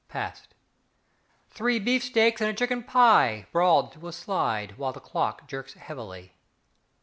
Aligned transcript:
Past!" 0.07 0.55
"Three 1.51 1.77
beef 1.77 2.01
steaks 2.03 2.41
and 2.41 2.49
a 2.49 2.55
chicken 2.55 2.81
pie," 2.83 3.45
Bawled 3.53 3.93
through 3.93 4.07
a 4.09 4.13
slide 4.13 4.79
while 4.79 4.91
the 4.93 4.99
clock 4.99 5.45
jerks 5.47 5.75
heavily. 5.75 6.33